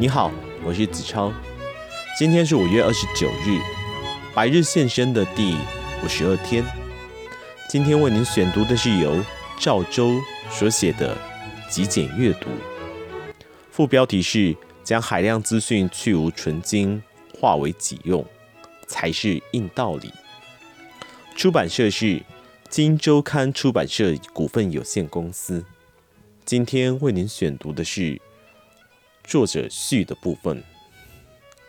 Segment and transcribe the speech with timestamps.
[0.00, 0.32] 你好，
[0.64, 1.30] 我是子超，
[2.18, 3.60] 今天是五月二十九日，
[4.34, 5.54] 白日献身的第
[6.02, 6.64] 五十二天。
[7.68, 9.22] 今天为您选读的是由
[9.58, 10.18] 赵州
[10.50, 11.14] 所写的
[11.68, 12.48] 极简阅读，
[13.70, 17.02] 副标题是将海量资讯去芜存菁，
[17.38, 18.24] 化为己用，
[18.86, 20.10] 才是硬道理。
[21.36, 22.22] 出版社是
[22.70, 25.62] 金周刊出版社股份有限公司。
[26.46, 28.18] 今天为您选读的是。
[29.24, 30.62] 作者序的部分：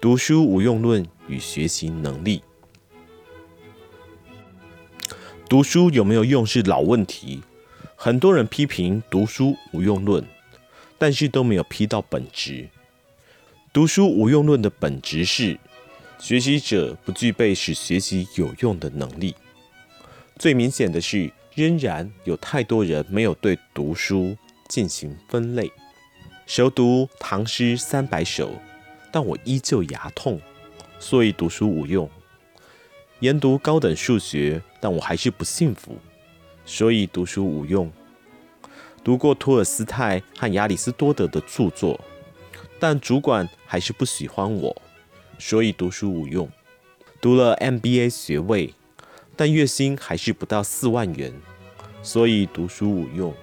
[0.00, 2.42] 读书无用论与学习能力。
[5.48, 7.42] 读书有没有用是老问题，
[7.94, 10.24] 很多人批评读书无用论，
[10.98, 12.68] 但是都没有批到本质。
[13.72, 15.58] 读书无用论的本质是，
[16.18, 19.34] 学习者不具备使学习有用的能力。
[20.38, 24.36] 最明显的是，仍然有太多人没有对读书
[24.68, 25.70] 进行分类。
[26.46, 28.52] 熟读唐诗三百首，
[29.10, 30.38] 但我依旧牙痛，
[30.98, 32.06] 所以读书无用；
[33.20, 35.96] 研读高等数学，但我还是不幸福，
[36.66, 37.88] 所以读书无用；
[39.02, 41.98] 读过托尔斯泰和亚里斯多德的著作，
[42.78, 44.82] 但主管还是不喜欢我，
[45.38, 46.46] 所以读书无用；
[47.22, 48.74] 读了 MBA 学位，
[49.34, 51.32] 但月薪还是不到四万元，
[52.02, 53.34] 所以读书无用。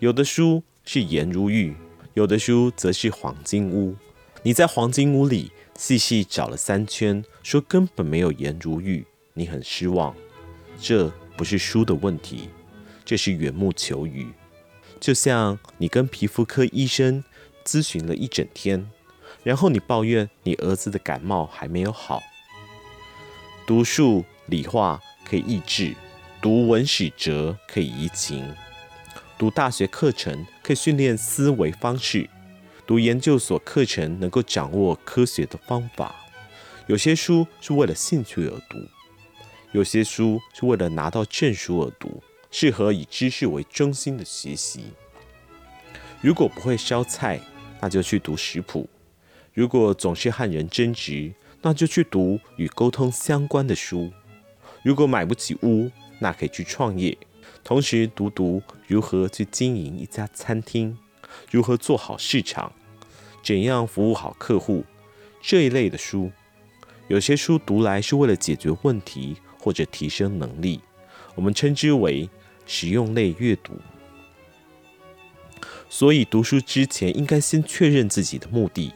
[0.00, 1.72] 有的书是颜如玉。
[2.14, 3.94] 有的书则是黄金屋，
[4.42, 10.14] 你在黄金屋里细细找了三圈，说根本没有颜如玉，你很失望。
[10.80, 12.48] 这不是书的问题，
[13.04, 14.26] 这是缘木求鱼。
[14.98, 17.22] 就像你跟皮肤科医生
[17.64, 18.90] 咨询了一整天，
[19.44, 22.20] 然后你抱怨你儿子的感冒还没有好。
[23.66, 25.94] 读数理化可以益智，
[26.42, 28.52] 读文史哲可以怡情。
[29.40, 32.28] 读大学课程可以训练思维方式，
[32.86, 36.14] 读研究所课程能够掌握科学的方法。
[36.88, 38.76] 有些书是为了兴趣而读，
[39.72, 44.92] 有些书是为了拿到证书而读，适合以知识为中心的学习。
[46.20, 47.40] 如果不会烧菜，
[47.80, 48.86] 那就去读食谱；
[49.54, 51.32] 如果总是和人争执，
[51.62, 54.10] 那就去读与沟通相关的书；
[54.82, 57.16] 如果买不起屋，那可以去创业。
[57.62, 60.96] 同时读读如何去经营一家餐厅，
[61.50, 62.72] 如何做好市场，
[63.42, 64.84] 怎样服务好客户
[65.40, 66.30] 这一类的书。
[67.08, 70.80] 有些书读来是为了解决问题或者提升能力，
[71.34, 72.28] 我们称之为
[72.66, 73.74] 实用类阅读。
[75.88, 78.92] 所以读书之前应该先确认自己的目的，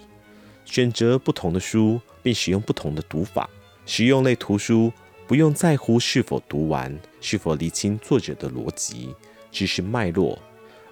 [0.65, 3.49] 选择不同的书，并使用不同的读法。
[3.87, 4.93] 实用类图书。
[5.27, 6.95] 不用在乎是否读完，
[7.27, 9.15] 是否理清作者的逻辑、
[9.51, 10.39] 知识脉络，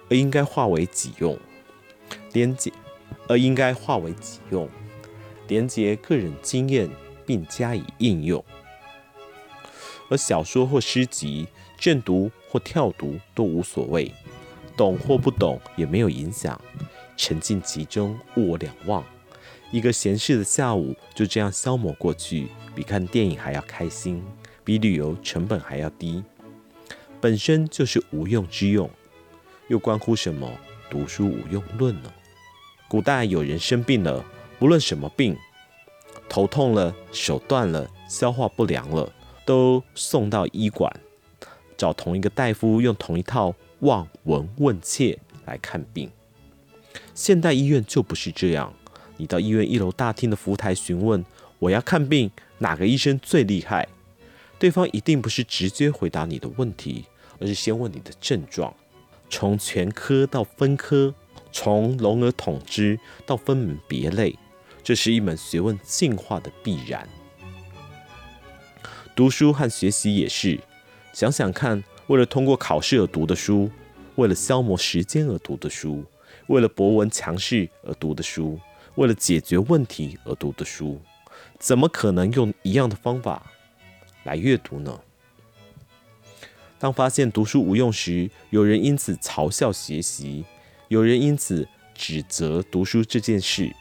[0.09, 1.37] 而应该化为己用，
[2.31, 2.73] 连接，
[3.27, 4.67] 而应该化为己用，
[5.47, 6.89] 连接个人经验
[7.23, 8.43] 并加以应用。
[10.09, 14.11] 而小说或诗集，正读或跳读都无所谓，
[14.75, 16.59] 懂或不懂也没有影响，
[17.15, 19.05] 沉浸其中，物我两忘，
[19.71, 22.47] 一个闲适的下午就这样消磨过去。
[22.73, 24.23] 比看电影还要开心，
[24.63, 26.23] 比旅游成本还要低，
[27.19, 28.89] 本身就是无用之用，
[29.67, 30.49] 又关乎什么
[30.89, 32.11] 读书无用论呢？
[32.87, 34.23] 古代有人生病了，
[34.59, 35.35] 不论什么病，
[36.29, 39.11] 头痛了、手断了、消化不良了，
[39.45, 40.91] 都送到医馆，
[41.75, 46.09] 找同一个大夫，用同一套望闻问切来看病。
[47.13, 48.73] 现代医院就不是这样，
[49.17, 51.25] 你到医院一楼大厅的服务台询问，
[51.59, 52.31] 我要看病。
[52.59, 53.89] 哪个医生最厉害？
[54.63, 57.03] 对方一定不是直接回答你的问题，
[57.37, 58.73] 而是先问你的症状，
[59.29, 61.13] 从全科到分科，
[61.51, 64.39] 从笼而统之到分门别类，
[64.81, 67.05] 这是一门学问进化的必然。
[69.13, 70.57] 读书和学习也是，
[71.11, 73.69] 想想看，为了通过考试而读的书，
[74.15, 76.05] 为了消磨时间而读的书，
[76.47, 78.57] 为了博闻强识而读的书，
[78.95, 81.01] 为了解决问题而读的书。
[81.59, 83.51] 怎么可能用一样的方法
[84.23, 84.99] 来阅读呢？
[86.79, 90.43] 当发现读书无用时，有人因此嘲笑学习，
[90.89, 93.73] 有人因此指责读书这件事，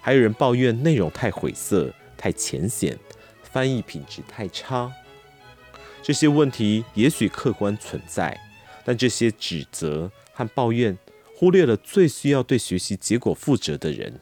[0.00, 2.98] 还有人抱怨内容太晦涩、太浅显，
[3.42, 4.92] 翻译品质太差。
[6.02, 8.40] 这些问题也许客观存在，
[8.84, 10.96] 但这些指责和抱怨
[11.36, 14.18] 忽略了最需要对学习结果负责的人，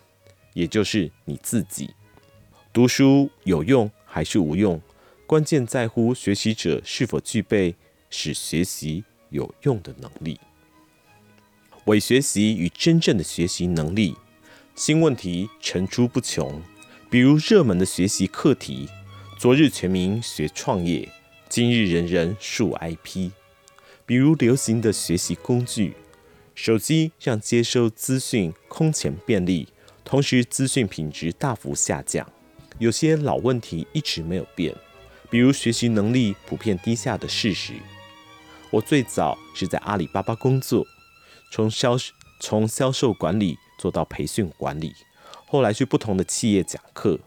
[0.53, 1.91] 也就是你自己。
[2.73, 4.79] 读书有用还是无用，
[5.27, 7.75] 关键在乎学习者是否具备
[8.09, 10.39] 使学习有用的能力。
[11.87, 14.17] 伪学习与真正的学习能力
[14.77, 16.63] 新问题层出不穷，
[17.11, 18.89] 比如热门的学习课题：
[19.37, 21.09] 昨日全民学创业，
[21.49, 23.33] 今日人人树 IP；
[24.05, 25.95] 比如流行的学习工具，
[26.55, 29.67] 手机让接收资讯空前便利，
[30.05, 32.31] 同时资讯品质大幅下降。
[32.79, 34.75] 有些老问题一直没有变，
[35.31, 37.75] 比如学习能力普遍低下的事实。
[38.71, 40.87] 我最早是在阿里巴巴工作，
[41.51, 41.97] 从销
[42.41, 44.93] 从销售管理做到培训管理，
[45.47, 47.21] 后来去不同的企业讲课，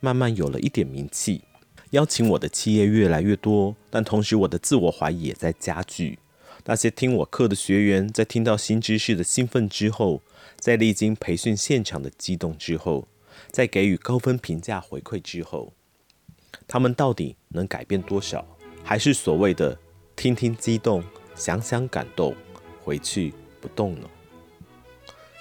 [0.00, 1.42] 慢慢有了一点名气，
[1.90, 6.18] 邀请我的企业越来越多，但同时我的自我怀疑也在加剧。
[6.64, 10.22] 那些听我课的学员，在听到新知识的兴奋之后，
[10.58, 13.08] 在历经培训现场的激动之后，
[13.50, 15.72] 在给予高分评价回馈之后，
[16.66, 18.46] 他们到底能改变多少？
[18.82, 19.78] 还是所谓的
[20.16, 21.02] 听听激动，
[21.34, 22.34] 想想感动，
[22.82, 24.08] 回去不动呢？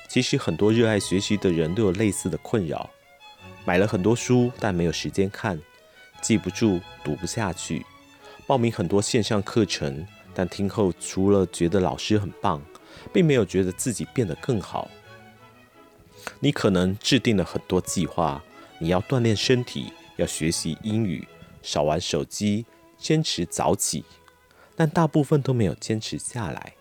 [0.09, 2.89] 其实很多热爱学习的人都有类似的困扰：
[3.65, 5.59] 买了很多书，但没有时间看，
[6.21, 7.81] 记不住，读不下去；
[8.45, 12.61] 报名很多线上课程，但听后除了觉得老师很棒，
[13.13, 14.89] 并没有觉得自己变得更好。
[16.39, 18.43] 你可能制定了很多计划，
[18.79, 21.27] 你要锻炼身体，要学习英语，
[21.61, 22.65] 少玩手机，
[22.97, 24.03] 坚持早起，
[24.75, 26.73] 但大部分都没有坚持下来。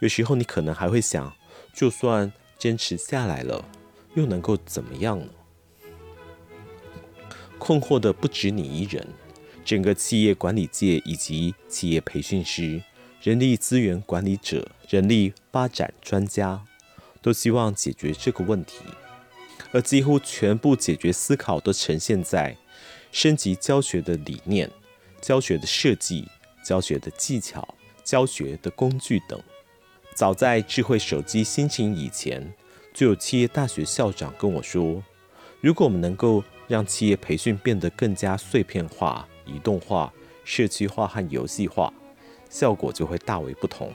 [0.00, 1.34] 有时候你可能还会想，
[1.74, 3.64] 就算坚持下来了，
[4.14, 5.26] 又能够怎么样呢？
[7.58, 9.06] 困惑的不止你一人，
[9.64, 12.82] 整个企业管理界以及企业培训师、
[13.20, 16.64] 人力资源管理者、人力发展专家。
[17.22, 18.84] 都希望解决这个问题，
[19.72, 22.56] 而几乎全部解决思考都呈现在
[23.16, 24.70] 升级教学的理念、
[25.22, 26.28] 教学的设计、
[26.62, 27.66] 教学的技巧、
[28.04, 29.42] 教学的工具等。
[30.14, 32.52] 早在智慧手机兴起以前，
[32.92, 35.02] 就有企业大学校长跟我说
[35.62, 40.12] ：“如果我们能够让企业培训变得更加碎片化、移动化、
[40.44, 41.90] 社区化和游戏化，
[42.50, 43.90] 效果就会大为不同。”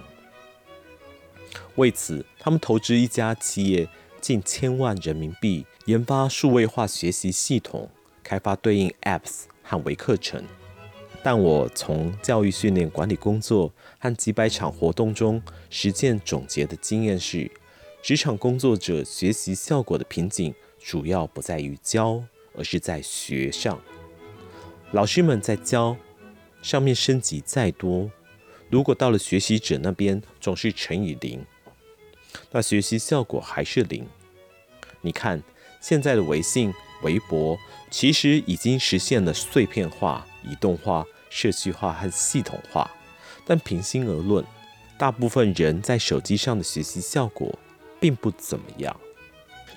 [1.78, 3.88] 为此，他们投资一家企业
[4.20, 7.92] 近千万人民币，研发数位化学习系统，
[8.24, 10.44] 开发对应 Apps 和微课程。
[11.24, 17.52] 但我从教育训练管理工作和几百场活动中实践总结的经验是，
[18.02, 22.24] 职场工作者学习效果的瓶颈，主要不在于教，
[22.58, 23.80] 而是在学上。
[24.92, 25.96] 老师们在教
[26.64, 28.10] 上面升级再多，
[28.70, 31.46] 如果到了学习者那边总是乘以零。
[32.52, 34.08] 那学习效果还是零。
[35.02, 35.44] 你看，
[35.80, 36.74] 现在的微信、
[37.04, 37.58] 微博
[37.90, 42.90] 其实已经实现了碎片化、移动化、社区化和系统化，
[43.46, 44.46] 但平心而论，
[44.98, 47.58] 大部分人在手机上的学习效果
[48.00, 48.96] 并不怎么样。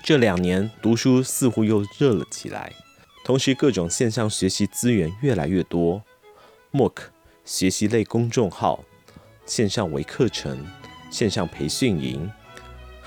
[0.03, 2.71] 这两年读书似乎又热了起来，
[3.23, 6.03] 同时各种线上学习资源越来越多
[6.71, 6.93] ，MOOC
[7.43, 8.83] 学习类公众号、
[9.45, 10.65] 线上微课程、
[11.09, 12.31] 线上培训营。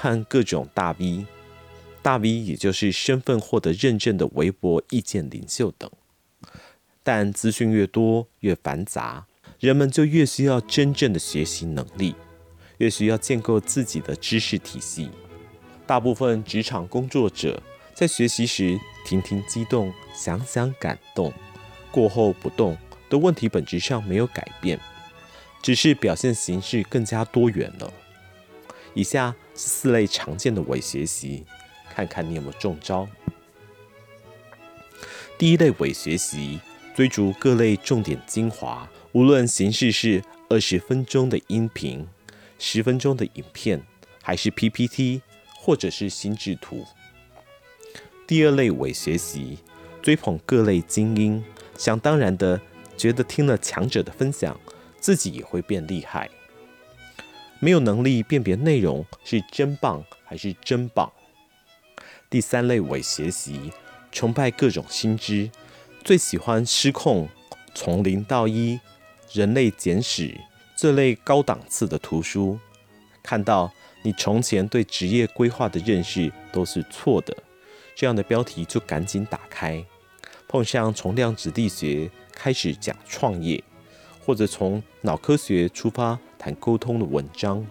[0.01, 1.27] 和各种大 V，
[2.03, 5.91] 大 V 也就是身份获得认证的微博意见领袖等。
[7.03, 9.27] 但资讯越多越繁杂，
[9.59, 12.15] 人们就越需要真正的学习能力，
[12.79, 15.11] 越需要建构自己的知识体系。
[15.87, 17.63] 大部分职场工作者
[17.95, 21.33] 在学习时，听听激动，想想感动，
[21.91, 22.77] 过后不动
[23.09, 24.79] 的问题本质上没有改变，
[25.63, 27.93] 只是表现形式更加多元了。
[28.93, 31.45] 以下是四类常见的伪学习，
[31.99, 33.09] 看看你有没有中招。
[35.37, 36.61] 第一类伪学习，
[36.95, 42.07] 追逐各类重点精华，无论形式是二十分钟的音频、
[42.57, 43.83] 十分钟的影片，
[44.23, 45.23] 还是 PPT
[45.57, 46.85] 或者是心智图。
[48.29, 49.59] 第二类伪学习，
[50.01, 51.45] 追捧各类精英，
[51.77, 52.61] 想当然的
[52.97, 54.57] 觉得听了强者的分享，
[55.01, 56.31] 自己也会变厉害。
[57.59, 61.13] 没有能力辨别内容是真棒还是真棒。
[62.31, 63.73] 第三类伪学习，
[64.13, 65.51] 崇拜各种新知，
[66.05, 67.29] 最喜欢失控
[67.75, 68.79] 从零到一、
[69.33, 70.39] 人类简史
[70.77, 72.59] 这类高档次的图书，
[73.23, 77.37] 看到你从前对职业规划的认识都是错的，
[77.95, 79.85] 这样的标题就赶紧打开。
[80.47, 83.63] 碰上从量子力学开始讲创业，
[84.25, 86.19] 或者从脑科学出发。
[86.41, 87.67] 谈沟通的文章，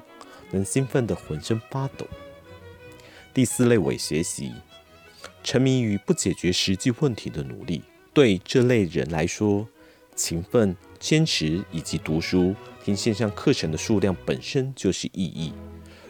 [0.51, 2.05] 能兴奋得浑身发抖。
[3.37, 4.51] 第四类伪学习，
[5.43, 7.83] 沉迷于不解决实际问题的努力。
[8.11, 9.69] 对这类人来说，
[10.15, 15.53] 勤奋、坚持以及读书、听线上课程的数量本身就是意义。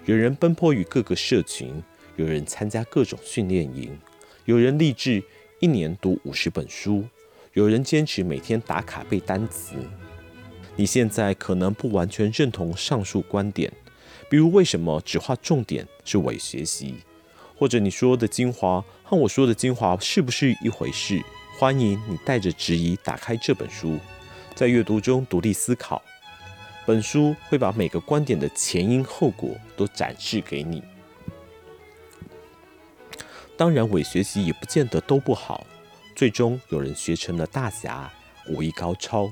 [0.06, 1.84] 有人奔波于各个社群，
[2.16, 4.00] 有人参加各种训练营，
[4.46, 5.22] 有人立志
[5.60, 7.04] 一年读五十本书，
[7.52, 9.76] 有人坚持每天打卡背单词。
[10.78, 13.70] 你现在可能不完全认同上述观点，
[14.30, 16.96] 比如为什么只画重点是伪学习，
[17.58, 21.22] 或者你说的精华和我说的精华是不是一回事？
[21.58, 23.98] 欢迎你带着质疑打开这本书，
[24.54, 26.02] 在阅读中独立思考。
[26.86, 30.84] 本书会把每个观点的前因后果都展示给你。
[33.58, 35.66] 当然，伪学习也不见得都不好，
[36.16, 38.14] 最终有人学成了大侠，
[38.50, 39.32] 武艺高超。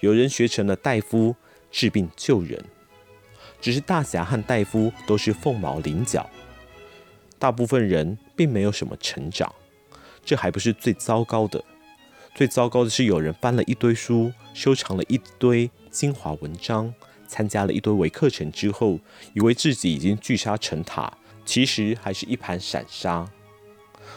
[0.00, 1.36] 有人学成了大夫，
[1.70, 2.64] 治病救人，
[3.60, 6.28] 只是大侠和大夫都是凤毛麟角，
[7.38, 9.52] 大部分人并没有什么成长。
[10.24, 11.64] 这还不是最糟糕的，
[12.34, 16.92] 最糟糕的是有人翻了一堆书，收藏了一堆精华文章，
[17.26, 18.98] 参加了一堆微课程之后，
[19.34, 21.12] 以为自己已经聚沙成塔，
[21.46, 23.26] 其实还是一盘散沙。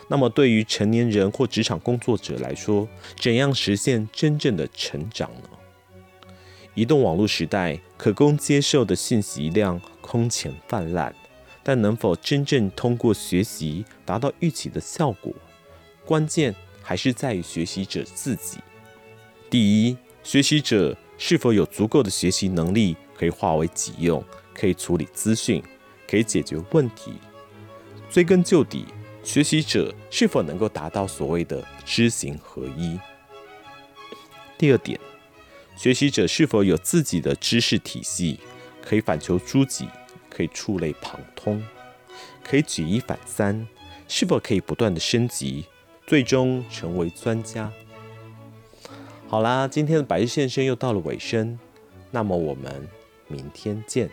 [0.10, 2.88] 那么，对于成年人或职场工作者来说，
[3.18, 5.50] 怎样实现真正的成长呢？
[6.74, 11.16] 移动网络时代，可供接受的信息量空前泛滥，
[11.63, 15.34] 但能否真正通过学习达到预期的效果，
[16.06, 18.60] 关键还是在于学习者自己。
[19.50, 25.62] 第一，学习者是否有足够的学习能力，可以化为己用，可以处理资讯，
[26.08, 27.13] 可以解决问题。
[28.10, 28.86] 追根究底，
[29.24, 33.00] 学习者是否能够达到所谓的知行合一？
[34.58, 35.00] 第二点。
[35.77, 38.39] 学习者是否有自己的知识体系，
[38.84, 39.88] 可以反求诸己，
[40.41, 41.63] 会触类旁通，
[42.43, 43.67] 可以举一反三？
[44.07, 45.65] 是否可以不断的升级，
[46.07, 47.71] 最终成为专家？
[49.27, 51.60] 好啦，今天的白日现身又到了尾声，
[52.10, 52.88] 那么我们
[53.27, 54.10] 明天见。